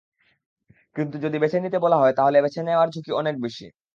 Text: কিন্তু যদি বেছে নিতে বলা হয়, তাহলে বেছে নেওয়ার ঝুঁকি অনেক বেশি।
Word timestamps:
কিন্তু 0.95 1.15
যদি 1.25 1.37
বেছে 1.39 1.57
নিতে 1.59 1.77
বলা 1.85 1.97
হয়, 1.97 2.13
তাহলে 2.17 2.37
বেছে 2.41 2.61
নেওয়ার 2.63 2.91
ঝুঁকি 2.93 3.11
অনেক 3.13 3.35
বেশি। 3.43 3.65